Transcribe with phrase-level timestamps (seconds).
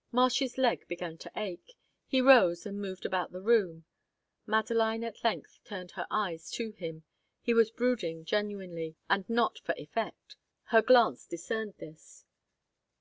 [0.12, 1.74] '"Marsh's leg began to ache.
[2.06, 3.84] He rose and moved about the room.
[4.46, 7.02] Madeline at length turned her eyes to him;
[7.40, 10.36] he was brooding genuinely, and not for effect.
[10.66, 12.24] Her glance discerned this.